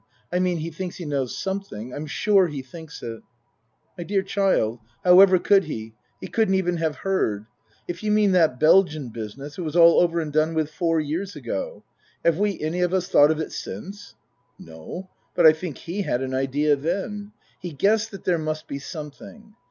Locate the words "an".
16.23-16.33